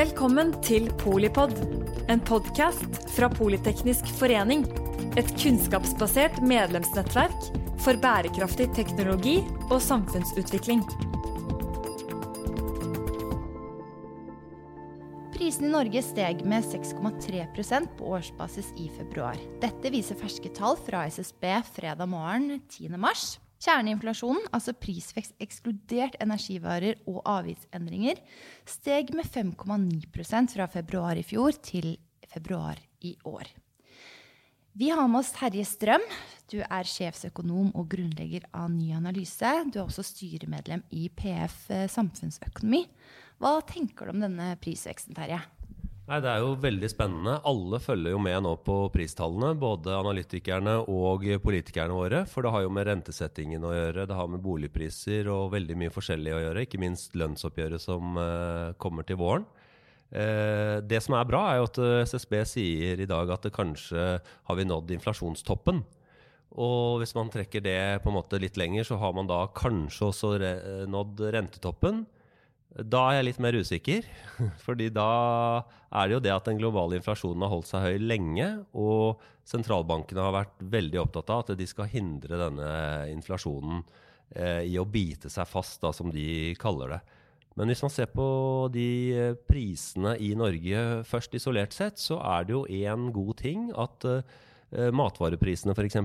[0.00, 1.50] Velkommen til Polipod,
[2.08, 4.62] en podkast fra Politeknisk forening.
[5.20, 7.50] Et kunnskapsbasert medlemsnettverk
[7.84, 9.34] for bærekraftig teknologi
[9.66, 10.80] og samfunnsutvikling.
[15.36, 19.36] Prisene i Norge steg med 6,3% på årsbasis i februar.
[19.60, 22.96] Dette viser ferske tall fra SSB fredag morgen 10.
[22.96, 23.34] mars.
[23.60, 28.20] Kjerneinflasjonen, altså prisvekst ekskludert energivarer og avgiftsendringer,
[28.64, 31.92] steg med 5,9 fra februar i fjor til
[32.30, 33.50] februar i år.
[34.72, 36.02] Vi har med oss Terje Strøm.
[36.48, 39.50] Du er sjefsøkonom og grunnlegger av Ny Analyse.
[39.68, 42.86] Du er også styremedlem i PF Samfunnsøkonomi.
[43.42, 45.42] Hva tenker du om denne prisveksten, Terje?
[46.10, 47.36] Nei, Det er jo veldig spennende.
[47.46, 49.52] Alle følger jo med nå på pristallene.
[49.54, 52.24] Både analytikerne og politikerne våre.
[52.26, 55.94] For det har jo med rentesettingen å gjøre, det har med boligpriser og veldig mye
[55.94, 56.66] forskjellig å gjøre.
[56.66, 59.46] Ikke minst lønnsoppgjøret som eh, kommer til våren.
[60.10, 64.58] Eh, det som er bra, er jo at SSB sier i dag at kanskje har
[64.58, 65.84] vi nådd inflasjonstoppen.
[66.58, 70.10] Og hvis man trekker det på en måte litt lenger, så har man da kanskje
[70.10, 70.56] også re
[70.90, 72.02] nådd rentetoppen.
[72.70, 74.08] Da er jeg litt mer usikker.
[74.66, 75.10] fordi da
[75.90, 78.50] er det jo det at den globale inflasjonen har holdt seg høy lenge.
[78.78, 82.68] Og sentralbankene har vært veldig opptatt av at de skal hindre denne
[83.10, 83.82] inflasjonen
[84.36, 87.00] eh, i å bite seg fast, da, som de kaller det.
[87.58, 88.26] Men hvis man ser på
[88.72, 93.66] de eh, prisene i Norge først isolert sett, så er det jo én god ting
[93.74, 94.22] at eh,
[94.94, 95.98] matvareprisene f.eks.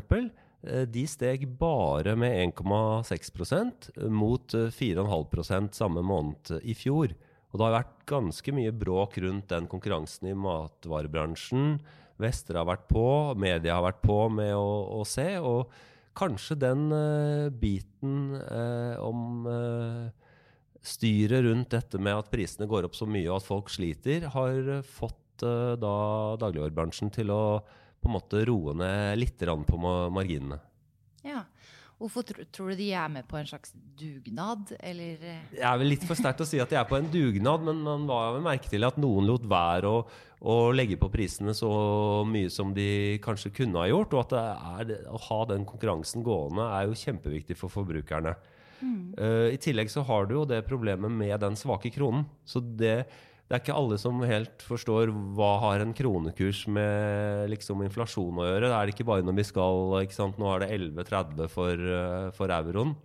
[0.65, 7.13] Eh, de steg bare med 1,6% mot 4,5 eh, samme måned i fjor.
[7.51, 11.77] Og det har vært ganske mye bråk rundt den konkurransen i matvarebransjen.
[12.19, 13.05] Vestre har vært på,
[13.39, 15.27] media har vært på med å, å se.
[15.39, 15.71] Og
[16.15, 20.07] kanskje den uh, biten uh, om uh,
[20.83, 24.79] styret rundt dette med at prisene går opp så mye og at folk sliter, har
[24.87, 25.95] fått da
[26.39, 27.41] dagligvarebransjen til å
[28.05, 29.81] på en måte roe ned litt på
[30.13, 30.61] marginene.
[31.25, 31.43] Ja.
[31.95, 35.21] Hvorfor tro, tror du de er med på en slags dugnad, eller?
[35.53, 37.79] Det er vel litt for sterkt å si at de er på en dugnad, men
[37.85, 40.01] man var vel merke til at noen lot være å,
[40.43, 41.69] å, legge på prisene så
[42.27, 44.11] mye som de kanskje kunne ha gjort.
[44.11, 48.35] Og at er, å ha den konkurransen gående er jo kjempeviktig for forbrukerne.
[48.81, 49.15] Mm.
[49.15, 52.27] Uh, I tillegg så har du jo det problemet med den svake kronen.
[52.43, 53.05] Så det
[53.45, 58.47] det er ikke alle som helt forstår hva har en kronekurs med liksom inflasjon å
[58.47, 58.71] gjøre.
[58.71, 60.39] Det er ikke bare når vi skal ikke sant?
[60.41, 62.95] Nå er det 11,30 for, uh, for euroen.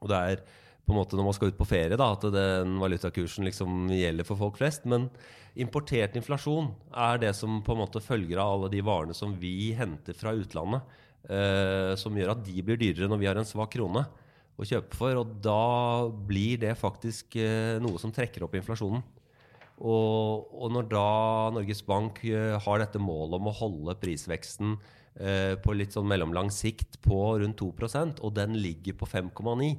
[0.00, 0.42] Og det er
[0.82, 4.26] på en måte når man skal ut på ferie da, at den valutakursen liksom gjelder
[4.26, 4.88] for folk flest.
[4.90, 5.06] Men
[5.54, 9.70] importert inflasjon er det som på en måte følger av alle de varene som vi
[9.78, 10.82] henter fra utlandet.
[11.28, 14.06] eh, som gjør at de blir dyrere når vi har en svak krone
[14.56, 15.18] å kjøpe for.
[15.20, 19.04] Og da blir det faktisk eh, noe som trekker opp inflasjonen.
[19.80, 21.04] Og, og, når da
[21.56, 26.52] Norges Bank uh, har dette målet om å holde prisveksten uh, på litt sånn mellomlang
[26.52, 29.72] sikt på rundt 2% og den ligger på 5,9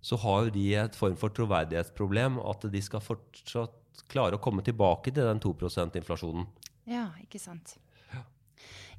[0.00, 2.38] så har jo de et form for troverdighetsproblem.
[2.46, 6.46] At de skal fortsatt klare å komme tilbake til den 2 %-inflasjonen.
[6.88, 7.76] Ja, ikke sant.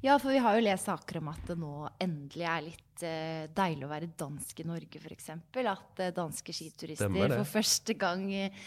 [0.00, 3.44] Ja, for vi har jo lest saker om at det nå endelig er litt uh,
[3.52, 5.28] deilig å være dansk i Norge, f.eks.
[5.60, 8.62] At uh, danske skiturister for første gang uh,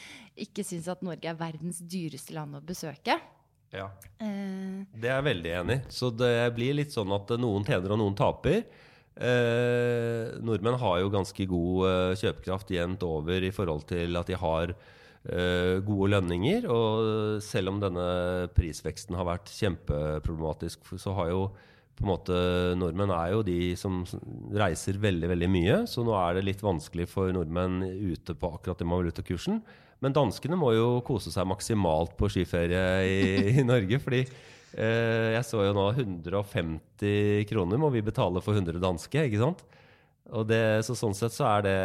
[0.46, 3.18] ikke syns at Norge er verdens dyreste land å besøke.
[3.74, 3.88] Ja.
[4.22, 5.86] Det er jeg veldig enig i.
[5.90, 8.60] Så det blir litt sånn at noen tjener og noen taper.
[10.46, 14.76] nordmenn har jo ganske god kjøpekraft jevnt over i forhold til at de har
[15.24, 16.66] gode lønninger.
[16.68, 18.08] Og selv om denne
[18.58, 21.46] prisveksten har vært kjempeproblematisk, så har jo
[21.94, 22.38] på en måte
[22.80, 24.02] Nordmenn er jo de som
[24.58, 28.82] reiser veldig veldig mye, så nå er det litt vanskelig for nordmenn ute på akkurat
[28.82, 29.62] det valutakursen.
[30.04, 33.22] Men danskene må jo kose seg maksimalt på skiferie i,
[33.62, 34.02] i Norge.
[34.04, 39.30] fordi eh, jeg så jo nå 150 kroner må vi betale for 100 danske.
[39.30, 39.64] ikke sant?
[40.34, 41.76] Og det, så sånn sett så er det,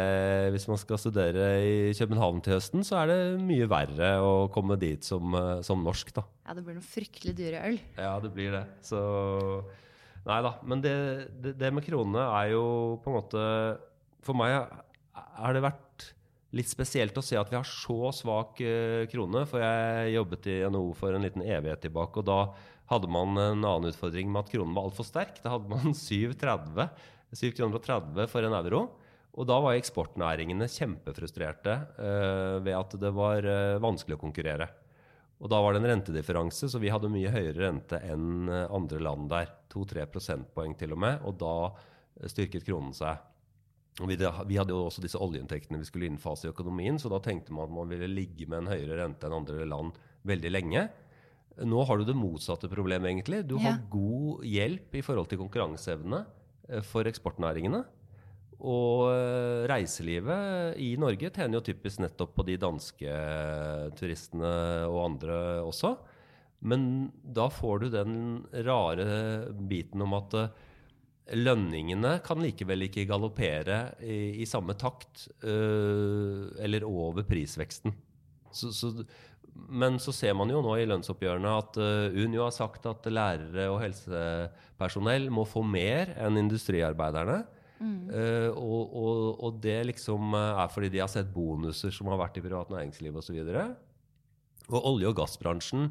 [0.55, 4.77] hvis man skal studere i København til høsten, så er det mye verre å komme
[4.81, 6.23] dit som, eh, som norsk, da.
[6.47, 7.77] Ja, det blir noe fryktelig dyre øl.
[7.99, 8.65] Ja, det blir det.
[8.85, 8.99] Så
[10.27, 10.53] Nei da.
[10.67, 10.95] Men det,
[11.41, 12.63] det, det med kronene er jo
[13.03, 13.43] på en måte
[14.25, 14.57] For meg
[15.39, 16.09] har det vært
[16.57, 19.45] litt spesielt å se at vi har så svak uh, krone.
[19.49, 22.39] For jeg jobbet i NHO for en liten evighet tilbake, og da
[22.89, 25.39] hadde man en annen utfordring med at kronen var altfor sterk.
[25.43, 26.89] Da hadde man 7,30
[27.35, 28.83] 7,30 for en euro.
[29.39, 34.67] Og da var eksportnæringene kjempefrustrerte uh, ved at det var uh, vanskelig å konkurrere.
[35.39, 38.99] Og da var det en rentedifferanse, så vi hadde mye høyere rente enn uh, andre
[39.05, 39.53] land der.
[39.69, 41.21] 2-3 prosentpoeng til og med.
[41.29, 41.53] Og da
[42.27, 43.21] styrket kronen seg.
[43.99, 47.19] Og vi, vi, hadde jo også disse oljeinntektene vi skulle innfase i økonomien, så da
[47.23, 49.97] tenkte man at man ville ligge med en høyere rente enn andre land
[50.27, 50.85] veldig lenge.
[51.67, 53.43] Nå har du det motsatte problemet, egentlig.
[53.47, 53.87] Du har Ja.
[53.91, 56.38] god hjelp i forhold til konkurranseevne eh,
[56.85, 57.83] for eksportnæringene.
[58.59, 63.19] Og eh, reiselivet i Norge tjener jo typisk nettopp på de danske
[63.99, 64.55] turistene
[64.89, 65.93] og andre også.
[66.67, 68.17] Men da får du den
[68.67, 69.07] rare
[69.69, 70.51] biten om at eh,
[71.39, 77.93] lønningene kan likevel ikke galoppere i, i samme takt eller over prisveksten.
[78.49, 78.89] Så, så,
[79.53, 83.69] men så ser man jo nå i lønnsoppgjørene at øh, Unio har sagt at lærere
[83.69, 87.43] og helsepersonell må få mer enn industriarbeiderne.
[88.11, 92.19] Eh, og, og, og det liksom eh, er fordi de har sett bonuser som har
[92.19, 93.37] vært i privat næringsliv osv.
[93.39, 95.87] Og, og olje- og gassbransjen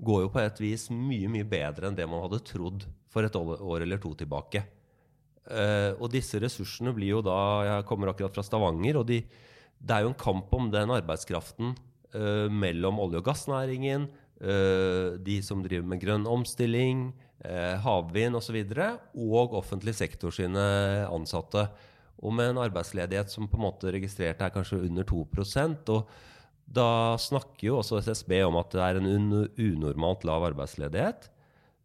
[0.00, 3.36] går jo på et vis mye mye bedre enn det man hadde trodd for et
[3.36, 4.64] år eller to tilbake.
[5.50, 7.36] Eh, og disse ressursene blir jo da
[7.66, 9.22] Jeg kommer akkurat fra Stavanger, og de,
[9.80, 11.89] det er jo en kamp om den arbeidskraften eh,
[12.50, 14.08] mellom olje- og gassnæringen,
[14.40, 17.12] eh, de som driver med grønn omstilling,
[17.44, 21.68] eh, havvind osv., og, så videre, og offentlig sektor sine ansatte.
[22.20, 26.08] Og med en arbeidsledighet som på en måte registrert er kanskje under 2% og
[26.70, 31.26] da snakker jo også SSB om at det er en un unormalt lav arbeidsledighet.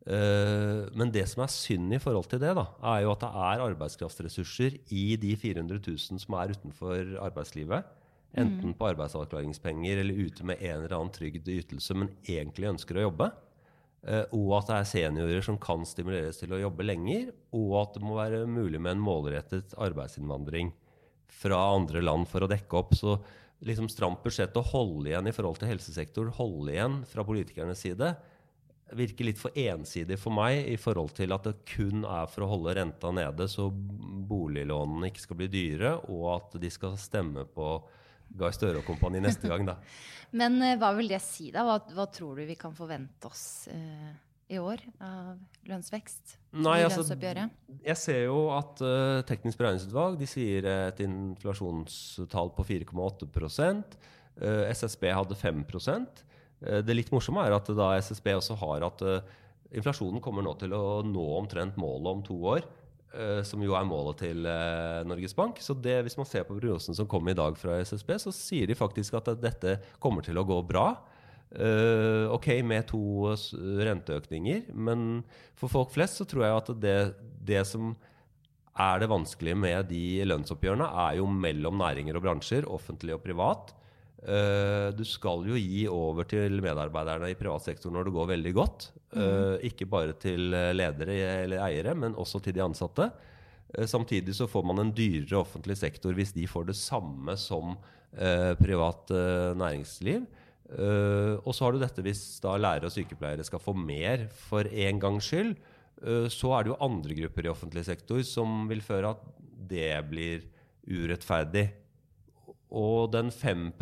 [0.06, 3.32] Eh, men det som er synd i forhold til det, da, er jo at det
[3.32, 7.88] er arbeidskraftressurser i de 400 000 som er utenfor arbeidslivet.
[8.36, 13.06] Enten på arbeidsavklaringspenger eller ute med en eller annen trygd ytelse, men egentlig ønsker å
[13.08, 13.30] jobbe.
[14.06, 17.32] Eh, og at det er seniorer som kan stimuleres til å jobbe lenger.
[17.56, 20.74] Og at det må være mulig med en målrettet arbeidsinnvandring
[21.32, 22.94] fra andre land for å dekke opp.
[22.98, 23.18] Så
[23.66, 28.12] liksom stramt budsjett å holde igjen i forhold til helsesektoren, holde igjen fra politikernes side,
[28.96, 32.50] virker litt for ensidig for meg i forhold til at det kun er for å
[32.52, 37.80] holde renta nede, så boliglånene ikke skal bli dyre, og at de skal stemme på
[38.40, 39.80] Gahr Støre og kompani neste gang, da.
[40.40, 41.66] Men eh, hva vil det si, da?
[41.68, 44.12] Hva, hva tror du vi kan forvente oss uh,
[44.52, 45.38] i år av
[45.70, 46.36] lønnsvekst?
[46.66, 47.04] Nei, altså.
[47.86, 55.10] Jeg ser jo at uh, Teknisk beregningsutvalg de sier et inflasjonstall på 4,8 uh, SSB
[55.12, 56.06] hadde 5 uh,
[56.86, 59.06] Det litt morsomme er at da SSB også har at
[59.76, 62.68] inflasjonen kommer nå til å nå omtrent målet om to år.
[63.16, 65.62] Uh, Som jo er målet til uh, Norges Bank.
[65.64, 68.70] Så det, hvis man ser på prognosen som kom i dag fra SSB, så sier
[68.70, 70.90] de faktisk at dette kommer til å gå bra.
[71.56, 73.32] Uh, ok, med to
[73.86, 75.24] renteøkninger, men
[75.56, 76.98] for folk flest så tror jeg at det,
[77.48, 77.94] det som
[78.76, 83.72] er det vanskelige med de lønnsoppgjørene, er jo mellom næringer og bransjer, offentlig og privat.
[84.26, 88.54] Uh, du skal jo gi over til medarbeiderne i privat sektor når det går veldig
[88.58, 88.92] godt.
[89.16, 89.62] Mm.
[89.64, 91.14] ikke bare til ledere
[91.46, 93.06] eller eiere, men også til de ansatte.
[93.88, 97.78] Samtidig så får man en dyrere offentlig sektor hvis de får det samme som
[98.60, 99.14] privat
[99.56, 100.26] næringsliv.
[101.48, 105.00] Og så har du dette hvis da lærere og sykepleiere skal få mer for en
[105.00, 105.56] gangs skyld.
[106.28, 109.24] så er det jo andre grupper i offentlig sektor som vil føre at
[109.72, 110.44] det blir
[110.92, 111.70] urettferdig.
[112.74, 113.74] Og den 5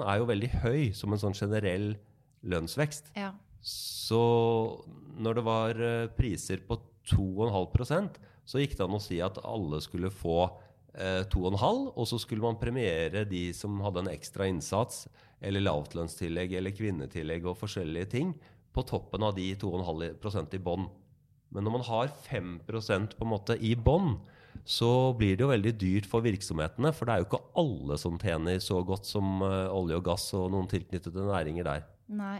[0.00, 1.94] er jo veldig høy som en sånn generell
[2.42, 3.12] lønnsvekst.
[3.16, 3.32] Ja.
[3.62, 4.22] Så
[5.18, 6.80] når det var eh, priser på
[7.12, 10.38] 2,5% så gikk det an å si at alle skulle få
[10.96, 15.06] eh, 2,5 og så skulle man premiere de som hadde en ekstra innsats,
[15.42, 18.34] eller lavtlønnstillegg eller kvinnetillegg og forskjellige ting,
[18.72, 20.86] på toppen av de 2,5% i bånn.
[21.52, 24.14] Men når man har 5% på en måte i bånn,
[24.64, 26.92] så blir det jo veldig dyrt for virksomhetene.
[26.94, 30.28] For det er jo ikke alle som tjener så godt som eh, olje og gass
[30.38, 31.88] og noen tilknyttede næringer der.
[32.12, 32.38] Nei.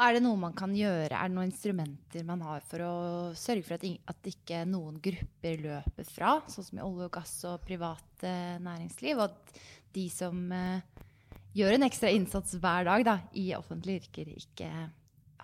[0.00, 1.12] Er det noe man kan gjøre?
[1.12, 2.94] Er det noen instrumenter man har for å
[3.36, 7.34] sørge for at, at ikke noen grupper løper fra, sånn som i olje og gass
[7.50, 9.20] og privat eh, næringsliv?
[9.20, 9.60] Og at
[9.94, 11.04] de som eh,
[11.58, 14.70] gjør en ekstra innsats hver dag da, i offentlige yrker, ikke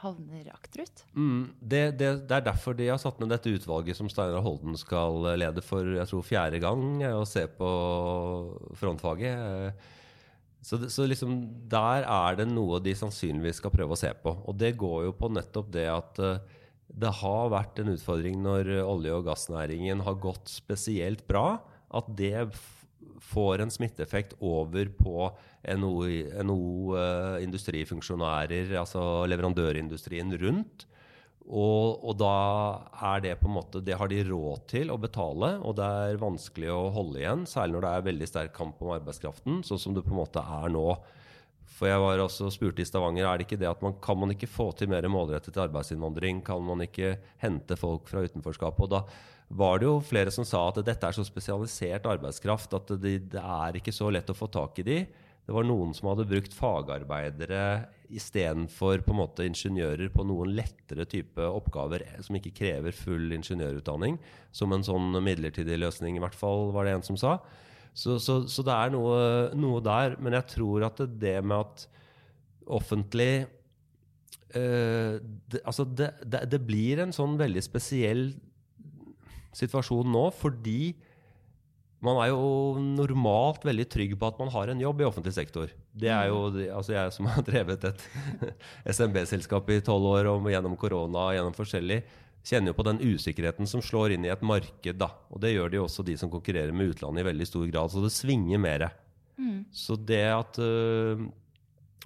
[0.03, 1.05] havner akterut?
[1.17, 4.77] Mm, det, det, det er derfor de har satt ned dette utvalget som Steinar Holden
[4.81, 7.71] skal lede for jeg tror fjerde gang og se på
[8.79, 9.37] frontfaget.
[9.37, 9.93] Eh,
[10.67, 11.35] Så, så liksom
[11.71, 14.33] der er det noe de sannsynligvis skal prøve å se på.
[14.51, 16.41] Og det går jo på nettopp det at eh,
[16.91, 21.61] det har vært en utfordring når olje- og gassnæringen har gått spesielt bra,
[21.95, 22.49] at det
[23.23, 25.31] får en smitteeffekt over på
[25.77, 25.95] NO,
[26.47, 26.61] NO
[26.99, 30.87] eh, industrifunksjonærer, altså leverandørindustrien rundt.
[31.47, 32.37] Og, og da
[33.13, 36.19] er det på en måte Det har de råd til å betale, og det er
[36.19, 39.95] vanskelig å holde igjen, særlig når det er veldig sterk kamp om arbeidskraften, sånn som
[39.95, 40.89] det på en måte er nå.
[41.77, 44.33] For jeg var også spurte i Stavanger er det ikke det at man kan man
[44.33, 46.41] ikke få til mer målrettet arbeidsinnvandring.
[46.47, 48.87] Kan man ikke hente folk fra utenforskapet?
[48.87, 49.03] Og da
[49.49, 53.43] var det jo flere som sa at dette er så spesialisert arbeidskraft at det, det
[53.43, 54.99] er ikke så lett å få tak i de.
[55.47, 59.05] Det var noen som hadde brukt fagarbeidere istedenfor
[59.47, 64.19] ingeniører på noen lettere type oppgaver som ikke krever full ingeniørutdanning.
[64.51, 67.39] Som en sånn midlertidig løsning, i hvert fall, var det en som sa.
[67.95, 69.21] Så, så, så det er noe,
[69.55, 70.19] noe, der.
[70.19, 71.87] Men jeg tror at det med at
[72.67, 73.47] offentlig
[74.57, 78.33] uh, det, Altså, det, det, det blir en sånn veldig spesiell
[79.57, 80.95] situasjon nå fordi
[82.05, 85.73] man er jo normalt veldig trygg på at man har en jobb i offentlig sektor.
[85.97, 86.61] Det er jo, mm.
[86.77, 88.05] altså Jeg som har drevet et
[88.97, 92.03] SMB-selskap i tolv år og gjennom korona og gjennom forskjellig,
[92.47, 95.01] kjenner jo på den usikkerheten som slår inn i et marked.
[95.01, 95.11] da.
[95.33, 97.91] Og det gjør det jo også de som konkurrerer med utlandet i veldig stor grad.
[97.91, 98.87] Så det svinger mer.
[99.41, 99.65] Mm.
[99.75, 101.27] Så det at uh,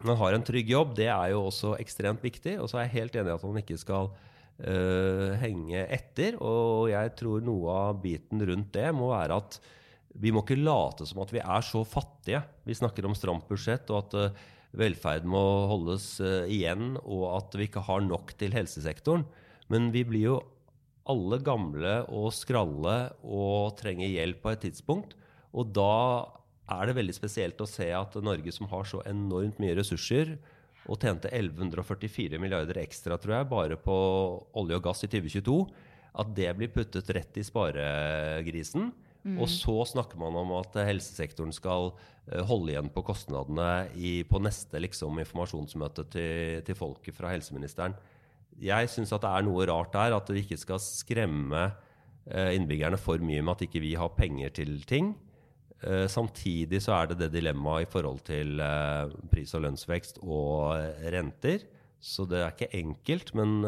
[0.06, 2.56] man har en trygg jobb, det er jo også ekstremt viktig.
[2.62, 4.08] Og så er jeg helt enig i at man ikke skal
[4.64, 6.38] uh, henge etter.
[6.40, 9.60] Og jeg tror noe av biten rundt det må være at
[10.20, 12.42] vi må ikke late som at vi er så fattige.
[12.66, 17.58] Vi snakker om stramt budsjett, og at uh, velferd må holdes uh, igjen, og at
[17.58, 19.26] vi ikke har nok til helsesektoren.
[19.70, 20.40] Men vi blir jo
[21.10, 25.16] alle gamle og skralle og trenger hjelp på et tidspunkt.
[25.56, 25.94] Og da
[26.70, 30.36] er det veldig spesielt å se at Norge, som har så enormt mye ressurser,
[30.88, 33.96] og tjente 1144 milliarder ekstra, tror jeg, bare på
[34.58, 35.58] olje og gass i 2022,
[36.20, 38.90] at det blir puttet rett i sparegrisen.
[39.20, 39.36] Mm.
[39.36, 44.40] Og så snakker man om at helsesektoren skal uh, holde igjen på kostnadene i, på
[44.40, 47.98] neste liksom, informasjonsmøte til, til folket fra helseministeren
[48.60, 50.16] jeg syns at det er noe rart der.
[50.16, 51.70] At vi ikke skal skremme
[52.28, 55.14] eh, innbyggerne for mye med at ikke vi har penger til ting.
[55.80, 60.76] Eh, samtidig så er det det dilemmaet i forhold til uh, pris- og lønnsvekst og
[61.14, 61.64] renter.
[62.00, 63.34] Så det er ikke enkelt.
[63.36, 63.60] Men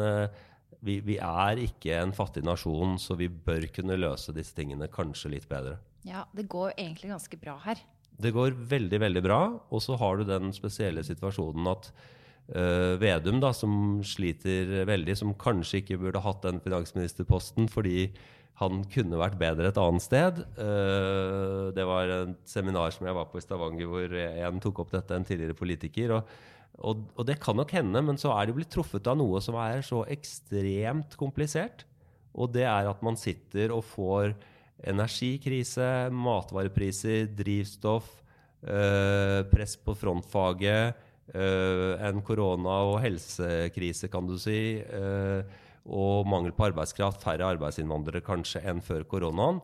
[0.83, 5.35] vi, vi, er ikke en fattig nasjon, så vi bør kunne løse disse tingene kanskje
[5.35, 5.77] litt bedre.
[6.03, 7.83] Ja, det går egentlig ganske bra her.
[8.19, 9.39] Det går veldig, veldig bra.
[9.69, 11.89] Og så har du den spesielle situasjonen at
[12.53, 18.09] uh, Vedum, da, som sliter veldig, som kanskje ikke burde hatt den finansministerposten fordi
[18.63, 20.41] han kunne vært bedre et annet sted.
[20.57, 24.95] Uh, det var et seminar som jeg var på i Stavanger, hvor en tok opp
[24.95, 26.17] dette, en tidligere politiker.
[26.17, 26.33] og
[26.81, 29.53] og, og, det kan nok hende, men så er det blitt truffet av noe som
[29.61, 31.85] er så ekstremt komplisert.
[32.33, 34.33] Og det er at man sitter og får
[34.89, 38.09] energikrise, matvarepriser, drivstoff,
[38.65, 44.83] øh, press på frontfaget, Uh, en korona- og helsekrise, kan du si.
[45.83, 47.23] Og mangel på arbeidskraft.
[47.23, 49.61] Færre arbeidsinnvandrere kanskje enn før koronaen.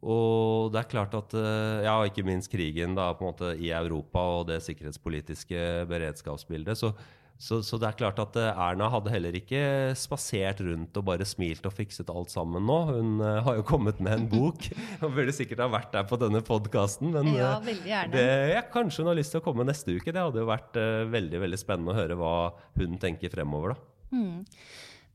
[0.00, 3.68] Og det er klart at uh, Ja, ikke minst krigen da, på en måte i
[3.76, 6.78] Europa og det sikkerhetspolitiske beredskapsbildet.
[6.80, 6.94] Så
[7.40, 9.60] så, så, det er klart at eh, Erna hadde heller ikke
[9.96, 12.76] spasert rundt og bare smilt og fikset alt sammen nå.
[12.90, 14.66] Hun uh, har jo kommet med en bok
[15.00, 17.14] Hun burde sikkert ha vært der på denne podkasten.
[17.14, 18.04] Men ja, eh.
[18.12, 20.12] Det, ja, kanskje hun har lyst til å komme neste uke.
[20.12, 20.76] Det hadde jo vært
[21.16, 22.34] veldig veldig spennende å høre hva
[22.76, 23.72] hun tenker fremover.
[23.72, 24.20] da.
[24.20, 24.44] Mm.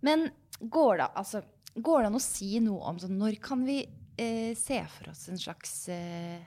[0.05, 0.27] Men
[0.59, 1.41] går det, altså,
[1.75, 5.25] går det an å si noe om sånn, når kan vi eh, se for oss
[5.31, 6.43] en slags eh,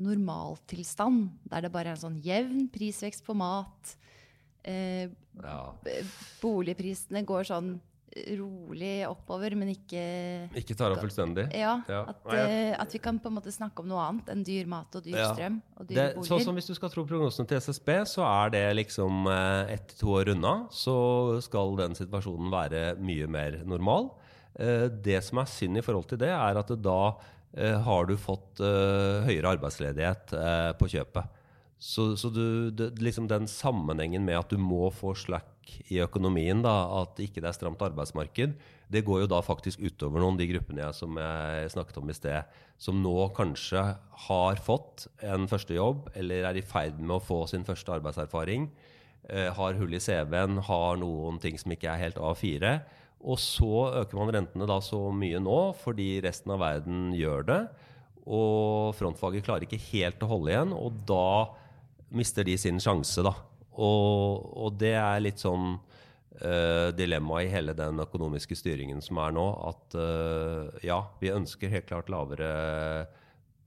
[0.00, 1.28] normaltilstand?
[1.50, 3.96] Der det bare er en sånn jevn prisvekst på mat?
[4.62, 5.60] Eh, ja.
[6.42, 7.74] Boligprisene går sånn
[8.10, 10.02] rolig oppover, men ikke
[10.58, 11.46] Ikke tar av fullstendig?
[11.54, 11.76] Ja.
[11.86, 12.00] ja.
[12.10, 14.98] At, uh, at, vi kan på en måte snakke om noe annet enn dyr mat
[14.98, 15.28] og dyr ja.
[15.30, 16.28] strøm og dyre boliger.
[16.30, 19.94] Sånn som Hvis du skal tro prognosene til SSB, så er det liksom uh, ett
[20.00, 20.54] to år unna.
[20.74, 20.94] Så
[21.46, 24.10] skal den situasjonen være mye mer normal.
[24.58, 27.02] Uh, det som er synd i forhold til det, er at da
[27.50, 30.36] har du fått høyere arbeidsledighet
[30.78, 31.40] på kjøpet.
[31.82, 35.49] Så, så du, det, liksom den sammenhengen med at du må få slack
[35.90, 38.54] i økonomien, da, at ikke det er stramt arbeidsmarked,
[38.90, 42.10] det går jo da faktisk utover noen av de gruppene jeg, som jeg snakket om
[42.10, 43.82] i sted, som nå kanskje
[44.26, 48.70] har fått en første jobb, eller er i ferd med å få sin første arbeidserfaring,
[49.28, 52.80] eh, har hull i CV-en, har noen ting som ikke er helt A4.
[53.20, 57.60] Og så øker man rentene da så mye nå fordi resten av verden gjør det.
[58.24, 60.72] Og frontfaget klarer ikke helt å holde igjen.
[60.72, 61.52] Og da
[62.16, 63.34] mister de sin sjanse, da.
[63.78, 69.34] Og, og det er litt sånn uh, dilemma i hele den økonomiske styringen som er
[69.36, 69.46] nå.
[69.70, 72.50] At uh, ja, vi ønsker helt klart lavere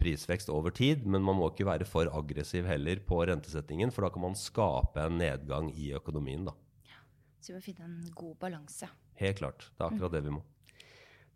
[0.03, 4.11] prisvekst over tid, men man må ikke være for aggressiv heller på rentesettingen, for da
[4.11, 6.55] kan man skape en nedgang i økonomien, da.
[6.89, 6.99] Ja,
[7.39, 8.89] så vi må finne en god balanse.
[9.21, 9.69] Helt klart.
[9.71, 10.17] Det er akkurat mm.
[10.17, 10.41] det vi må.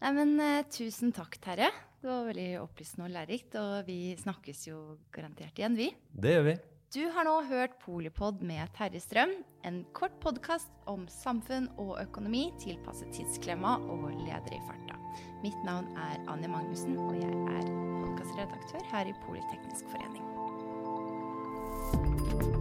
[0.03, 1.71] Nei, men uh, Tusen takk, Terje.
[1.97, 3.55] Det var veldig opplysende og lærerikt.
[3.62, 4.81] Og vi snakkes jo
[5.13, 5.88] garantert igjen, vi.
[6.13, 6.57] Det gjør vi.
[6.94, 9.34] Du har nå hørt Polipod med Terje Strøm,
[9.67, 14.96] en kort podkast om samfunn og økonomi tilpasset tidsklemma og ledere i farta.
[15.41, 17.67] Mitt navn er Anja Magnussen, og jeg er
[18.06, 20.24] podkastredaktør her i Politeknisk forening.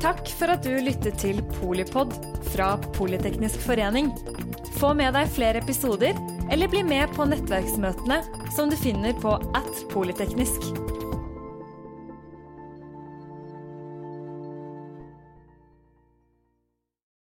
[0.03, 2.19] Takk for at du lyttet til Polipod
[2.51, 4.11] fra Politeknisk forening.
[4.81, 6.19] Få med deg flere episoder,
[6.51, 8.25] eller bli med på nettverksmøtene
[8.59, 10.73] som du finner på at polyteknisk.